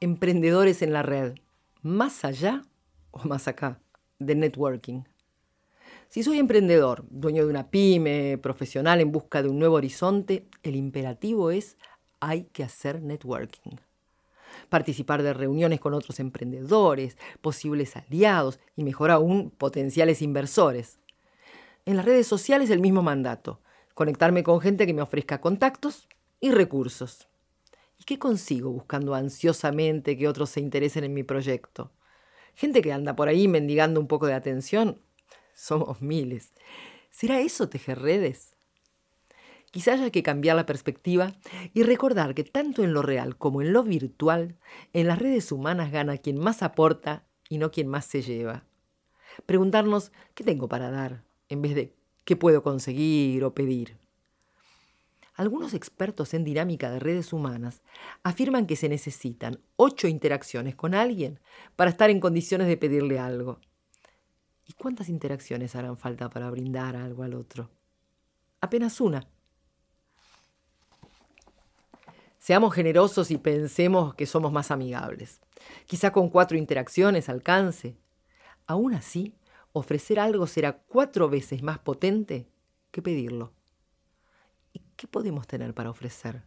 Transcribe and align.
emprendedores 0.00 0.82
en 0.82 0.92
la 0.92 1.02
red, 1.02 1.34
más 1.82 2.24
allá 2.24 2.62
o 3.10 3.26
más 3.26 3.48
acá 3.48 3.80
de 4.18 4.34
networking. 4.34 5.02
Si 6.08 6.22
soy 6.22 6.38
emprendedor, 6.38 7.04
dueño 7.10 7.44
de 7.44 7.50
una 7.50 7.70
pyme, 7.70 8.38
profesional 8.38 9.00
en 9.00 9.10
busca 9.10 9.42
de 9.42 9.48
un 9.48 9.58
nuevo 9.58 9.76
horizonte, 9.76 10.46
el 10.62 10.76
imperativo 10.76 11.50
es 11.50 11.76
hay 12.20 12.44
que 12.44 12.62
hacer 12.62 13.02
networking. 13.02 13.76
Participar 14.68 15.22
de 15.22 15.34
reuniones 15.34 15.80
con 15.80 15.94
otros 15.94 16.20
emprendedores, 16.20 17.16
posibles 17.40 17.96
aliados 17.96 18.60
y 18.74 18.84
mejor 18.84 19.10
aún 19.10 19.50
potenciales 19.50 20.22
inversores. 20.22 20.98
En 21.84 21.96
las 21.96 22.04
redes 22.04 22.26
sociales 22.26 22.70
el 22.70 22.80
mismo 22.80 23.02
mandato, 23.02 23.60
conectarme 23.94 24.42
con 24.42 24.60
gente 24.60 24.86
que 24.86 24.94
me 24.94 25.02
ofrezca 25.02 25.40
contactos 25.40 26.08
y 26.40 26.50
recursos. 26.50 27.28
¿Y 28.06 28.14
qué 28.14 28.20
consigo 28.20 28.70
buscando 28.70 29.16
ansiosamente 29.16 30.16
que 30.16 30.28
otros 30.28 30.50
se 30.50 30.60
interesen 30.60 31.02
en 31.02 31.12
mi 31.12 31.24
proyecto? 31.24 31.90
Gente 32.54 32.80
que 32.80 32.92
anda 32.92 33.16
por 33.16 33.26
ahí 33.26 33.48
mendigando 33.48 33.98
un 33.98 34.06
poco 34.06 34.28
de 34.28 34.34
atención. 34.34 35.02
Somos 35.56 36.00
miles. 36.02 36.52
¿Será 37.10 37.40
eso 37.40 37.68
tejer 37.68 37.98
redes? 37.98 38.54
Quizá 39.72 39.94
haya 39.94 40.10
que 40.10 40.22
cambiar 40.22 40.54
la 40.54 40.66
perspectiva 40.66 41.34
y 41.74 41.82
recordar 41.82 42.36
que 42.36 42.44
tanto 42.44 42.84
en 42.84 42.92
lo 42.92 43.02
real 43.02 43.36
como 43.36 43.60
en 43.60 43.72
lo 43.72 43.82
virtual, 43.82 44.54
en 44.92 45.08
las 45.08 45.18
redes 45.18 45.50
humanas 45.50 45.90
gana 45.90 46.16
quien 46.16 46.38
más 46.38 46.62
aporta 46.62 47.26
y 47.48 47.58
no 47.58 47.72
quien 47.72 47.88
más 47.88 48.04
se 48.04 48.22
lleva. 48.22 48.62
Preguntarnos 49.46 50.12
qué 50.36 50.44
tengo 50.44 50.68
para 50.68 50.92
dar 50.92 51.24
en 51.48 51.60
vez 51.60 51.74
de 51.74 51.92
qué 52.24 52.36
puedo 52.36 52.62
conseguir 52.62 53.42
o 53.42 53.52
pedir. 53.52 54.05
Algunos 55.36 55.74
expertos 55.74 56.32
en 56.32 56.44
dinámica 56.44 56.90
de 56.90 56.98
redes 56.98 57.34
humanas 57.34 57.82
afirman 58.22 58.66
que 58.66 58.74
se 58.74 58.88
necesitan 58.88 59.60
ocho 59.76 60.08
interacciones 60.08 60.74
con 60.74 60.94
alguien 60.94 61.40
para 61.76 61.90
estar 61.90 62.08
en 62.08 62.20
condiciones 62.20 62.68
de 62.68 62.78
pedirle 62.78 63.18
algo. 63.18 63.60
¿Y 64.66 64.72
cuántas 64.72 65.10
interacciones 65.10 65.76
harán 65.76 65.98
falta 65.98 66.30
para 66.30 66.50
brindar 66.50 66.96
algo 66.96 67.22
al 67.22 67.34
otro? 67.34 67.70
Apenas 68.62 68.98
una. 68.98 69.28
Seamos 72.38 72.74
generosos 72.74 73.30
y 73.30 73.36
pensemos 73.36 74.14
que 74.14 74.24
somos 74.24 74.52
más 74.52 74.70
amigables. 74.70 75.42
Quizá 75.84 76.12
con 76.12 76.30
cuatro 76.30 76.56
interacciones 76.56 77.28
alcance. 77.28 77.98
Aún 78.66 78.94
así, 78.94 79.34
ofrecer 79.72 80.18
algo 80.18 80.46
será 80.46 80.78
cuatro 80.78 81.28
veces 81.28 81.62
más 81.62 81.78
potente 81.78 82.48
que 82.90 83.02
pedirlo. 83.02 83.52
¿Qué 84.96 85.06
podemos 85.06 85.46
tener 85.46 85.74
para 85.74 85.90
ofrecer? 85.90 86.42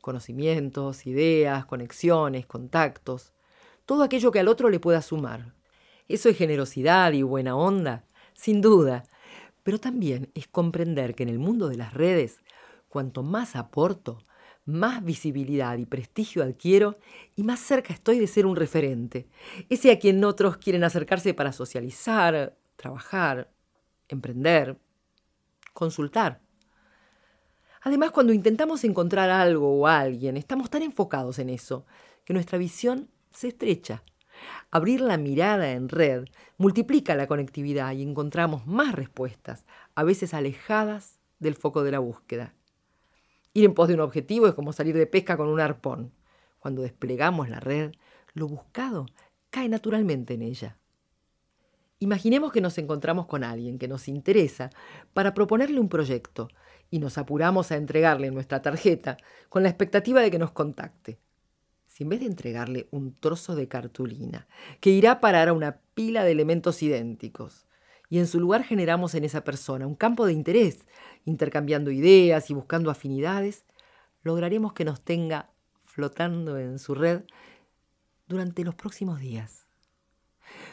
Conocimientos, 0.00 1.06
ideas, 1.06 1.64
conexiones, 1.66 2.46
contactos, 2.46 3.32
todo 3.86 4.02
aquello 4.02 4.30
que 4.30 4.40
al 4.40 4.48
otro 4.48 4.68
le 4.68 4.80
pueda 4.80 5.02
sumar. 5.02 5.54
Eso 6.08 6.28
es 6.28 6.36
generosidad 6.36 7.12
y 7.12 7.22
buena 7.22 7.56
onda, 7.56 8.04
sin 8.34 8.60
duda, 8.60 9.04
pero 9.62 9.78
también 9.78 10.30
es 10.34 10.48
comprender 10.48 11.14
que 11.14 11.22
en 11.22 11.28
el 11.28 11.38
mundo 11.38 11.68
de 11.68 11.76
las 11.76 11.94
redes, 11.94 12.42
cuanto 12.88 13.22
más 13.22 13.56
aporto, 13.56 14.18
más 14.64 15.04
visibilidad 15.04 15.78
y 15.78 15.86
prestigio 15.86 16.42
adquiero 16.42 16.98
y 17.36 17.42
más 17.42 17.60
cerca 17.60 17.92
estoy 17.92 18.18
de 18.18 18.26
ser 18.26 18.46
un 18.46 18.56
referente, 18.56 19.28
ese 19.68 19.90
a 19.90 19.98
quien 19.98 20.22
otros 20.24 20.56
quieren 20.56 20.84
acercarse 20.84 21.34
para 21.34 21.52
socializar, 21.52 22.56
trabajar, 22.76 23.50
emprender, 24.08 24.76
consultar. 25.72 26.41
Además, 27.82 28.12
cuando 28.12 28.32
intentamos 28.32 28.84
encontrar 28.84 29.30
algo 29.30 29.80
o 29.80 29.86
alguien, 29.88 30.36
estamos 30.36 30.70
tan 30.70 30.82
enfocados 30.82 31.38
en 31.38 31.50
eso 31.50 31.84
que 32.24 32.32
nuestra 32.32 32.56
visión 32.56 33.08
se 33.32 33.48
estrecha. 33.48 34.04
Abrir 34.70 35.00
la 35.00 35.16
mirada 35.16 35.72
en 35.72 35.88
red 35.88 36.24
multiplica 36.58 37.16
la 37.16 37.26
conectividad 37.26 37.92
y 37.92 38.02
encontramos 38.02 38.66
más 38.66 38.94
respuestas, 38.94 39.64
a 39.94 40.04
veces 40.04 40.32
alejadas 40.32 41.18
del 41.40 41.56
foco 41.56 41.82
de 41.82 41.90
la 41.90 41.98
búsqueda. 41.98 42.54
Ir 43.52 43.64
en 43.64 43.74
pos 43.74 43.88
de 43.88 43.94
un 43.94 44.00
objetivo 44.00 44.46
es 44.46 44.54
como 44.54 44.72
salir 44.72 44.96
de 44.96 45.06
pesca 45.06 45.36
con 45.36 45.48
un 45.48 45.60
arpón. 45.60 46.12
Cuando 46.60 46.82
desplegamos 46.82 47.48
la 47.48 47.60
red, 47.60 47.92
lo 48.32 48.46
buscado 48.46 49.06
cae 49.50 49.68
naturalmente 49.68 50.34
en 50.34 50.42
ella. 50.42 50.78
Imaginemos 51.98 52.52
que 52.52 52.60
nos 52.60 52.78
encontramos 52.78 53.26
con 53.26 53.44
alguien 53.44 53.78
que 53.78 53.88
nos 53.88 54.08
interesa 54.08 54.70
para 55.12 55.34
proponerle 55.34 55.78
un 55.78 55.88
proyecto 55.88 56.48
y 56.92 56.98
nos 56.98 57.16
apuramos 57.16 57.72
a 57.72 57.76
entregarle 57.76 58.30
nuestra 58.30 58.60
tarjeta 58.60 59.16
con 59.48 59.62
la 59.62 59.70
expectativa 59.70 60.20
de 60.20 60.30
que 60.30 60.38
nos 60.38 60.50
contacte. 60.52 61.18
Si 61.86 62.02
en 62.02 62.10
vez 62.10 62.20
de 62.20 62.26
entregarle 62.26 62.86
un 62.90 63.14
trozo 63.18 63.56
de 63.56 63.66
cartulina 63.66 64.46
que 64.78 64.90
irá 64.90 65.12
a 65.12 65.20
parar 65.20 65.48
a 65.48 65.54
una 65.54 65.78
pila 65.94 66.22
de 66.22 66.32
elementos 66.32 66.82
idénticos, 66.82 67.66
y 68.10 68.18
en 68.18 68.26
su 68.26 68.38
lugar 68.38 68.62
generamos 68.62 69.14
en 69.14 69.24
esa 69.24 69.42
persona 69.42 69.86
un 69.86 69.94
campo 69.94 70.26
de 70.26 70.34
interés, 70.34 70.86
intercambiando 71.24 71.90
ideas 71.90 72.50
y 72.50 72.54
buscando 72.54 72.90
afinidades, 72.90 73.64
lograremos 74.22 74.74
que 74.74 74.84
nos 74.84 75.00
tenga 75.00 75.48
flotando 75.86 76.58
en 76.58 76.78
su 76.78 76.94
red 76.94 77.22
durante 78.28 78.64
los 78.64 78.74
próximos 78.74 79.18
días. 79.18 79.66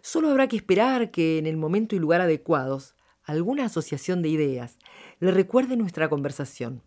Solo 0.00 0.28
habrá 0.28 0.46
que 0.46 0.56
esperar 0.56 1.10
que 1.10 1.38
en 1.38 1.46
el 1.46 1.56
momento 1.56 1.96
y 1.96 1.98
lugar 1.98 2.20
adecuados 2.20 2.94
alguna 3.24 3.64
asociación 3.64 4.22
de 4.22 4.28
ideas 4.28 4.78
le 5.20 5.30
recuerde 5.30 5.76
nuestra 5.76 6.08
conversación. 6.08 6.82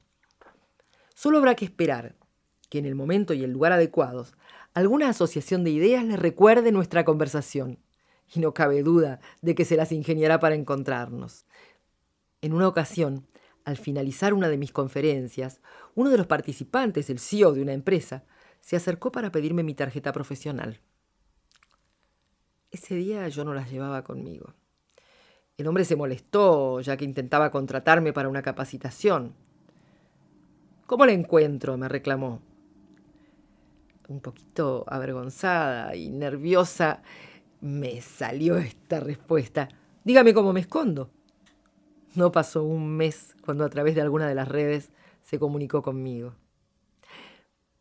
Solo 1.14 1.40
habrá 1.40 1.56
que 1.56 1.66
esperar 1.66 2.16
que 2.70 2.80
en 2.80 2.86
el 2.86 2.96
momento 2.96 3.34
y 3.34 3.44
el 3.44 3.52
lugar 3.52 3.72
adecuados 3.72 4.36
alguna 4.74 5.10
asociación 5.10 5.64
de 5.64 5.72
ideas 5.72 6.06
le 6.06 6.18
recuerde 6.18 6.72
nuestra 6.72 7.04
conversación. 7.04 7.80
Y 8.36 8.40
no 8.40 8.54
cabe 8.54 8.84
duda 8.84 9.20
de 9.42 9.56
que 9.56 9.66
se 9.66 9.78
las 9.78 9.92
ingeniará 9.92 10.40
para 10.40 10.54
encontrarnos. 10.54 11.46
En 12.42 12.54
una 12.54 12.68
ocasión, 12.68 13.26
al 13.66 13.78
finalizar 13.78 14.34
una 14.34 14.50
de 14.50 14.58
mis 14.58 14.72
conferencias, 14.72 15.62
uno 15.96 16.12
de 16.12 16.18
los 16.18 16.28
participantes, 16.28 17.10
el 17.10 17.20
CEO 17.20 17.54
de 17.54 17.62
una 17.64 17.74
empresa, 17.74 18.26
se 18.62 18.76
acercó 18.76 19.12
para 19.12 19.32
pedirme 19.32 19.64
mi 19.64 19.74
tarjeta 19.74 20.12
profesional. 20.12 20.80
Ese 22.70 22.96
día 22.96 23.28
yo 23.30 23.44
no 23.46 23.54
las 23.54 23.72
llevaba 23.72 24.04
conmigo. 24.04 24.54
El 25.58 25.66
hombre 25.66 25.86
se 25.86 25.96
molestó, 25.96 26.82
ya 26.82 26.98
que 26.98 27.04
intentaba 27.04 27.50
contratarme 27.50 28.14
para 28.14 28.30
una 28.30 28.44
capacitación. 28.44 29.34
¿Cómo 30.86 31.04
la 31.04 31.14
encuentro? 31.14 31.76
me 31.78 31.90
reclamó. 31.90 32.42
Un 34.08 34.20
poquito 34.20 34.86
avergonzada 34.88 35.96
y 35.96 36.12
nerviosa 36.12 37.02
me 37.60 38.02
salió 38.02 38.58
esta 38.58 39.00
respuesta. 39.00 39.68
Dígame 40.04 40.36
cómo 40.36 40.54
me 40.54 40.60
escondo. 40.60 41.10
No 42.14 42.32
pasó 42.32 42.64
un 42.64 42.96
mes 42.96 43.36
cuando 43.44 43.66
a 43.66 43.70
través 43.70 43.96
de 43.96 44.02
alguna 44.02 44.28
de 44.28 44.36
las 44.36 44.48
redes 44.48 44.92
se 45.24 45.40
comunicó 45.40 45.82
conmigo. 45.82 46.36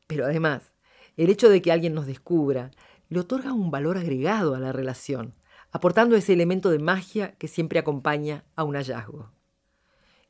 Pero 0.06 0.24
además, 0.24 0.72
el 1.18 1.28
hecho 1.28 1.50
de 1.50 1.60
que 1.60 1.72
alguien 1.72 1.92
nos 1.92 2.06
descubra 2.06 2.70
le 3.10 3.20
otorga 3.20 3.52
un 3.52 3.70
valor 3.70 3.98
agregado 3.98 4.54
a 4.54 4.60
la 4.60 4.72
relación, 4.72 5.34
aportando 5.70 6.16
ese 6.16 6.32
elemento 6.32 6.70
de 6.70 6.78
magia 6.78 7.32
que 7.32 7.48
siempre 7.48 7.78
acompaña 7.78 8.44
a 8.54 8.64
un 8.64 8.74
hallazgo. 8.74 9.32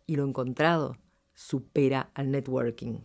Y 0.06 0.16
lo 0.16 0.24
encontrado 0.24 0.96
supera 1.34 2.10
al 2.14 2.30
networking. 2.30 3.00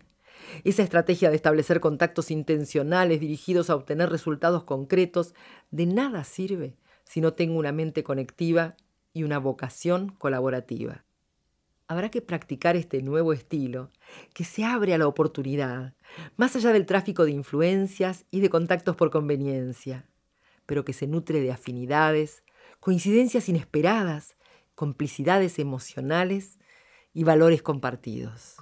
Esa 0.64 0.84
estrategia 0.84 1.30
de 1.30 1.36
establecer 1.36 1.80
contactos 1.80 2.31
intencionales 2.31 3.19
dirigidos 3.19 3.69
a 3.69 3.75
obtener 3.75 4.09
resultados 4.09 4.64
concretos 4.64 5.34
de 5.69 5.86
nada 5.86 6.24
sirve 6.24 6.78
si 7.03 7.22
no 7.22 7.34
tengo 7.34 7.59
una 7.59 7.72
mente 7.72 8.03
conectiva 8.03 8.75
y 9.13 9.24
una 9.24 9.38
vocación 9.40 10.09
colaborativa 10.18 11.03
habrá 11.92 12.09
que 12.09 12.22
practicar 12.22 12.78
este 12.78 13.02
nuevo 13.02 13.34
estilo 13.34 13.90
que 14.34 14.46
se 14.46 14.63
abre 14.63 14.94
a 14.94 14.98
la 14.98 15.08
oportunidad, 15.08 15.94
más 16.38 16.56
allá 16.56 16.72
del 16.72 16.86
tráfico 16.86 17.25
de 17.25 17.31
influencias 17.31 18.25
y 18.31 18.39
de 18.39 18.50
contactos 18.50 18.95
por 18.95 19.12
conveniencia, 19.12 20.06
pero 20.71 20.85
que 20.85 20.94
se 20.94 21.06
nutre 21.06 21.41
de 21.41 21.51
afinidades, 21.51 22.45
coincidencias 22.79 23.50
inesperadas, 23.50 24.38
complicidades 24.73 25.59
emocionales 25.59 26.59
y 27.13 27.25
valores 27.25 27.62
compartidos. 27.62 28.56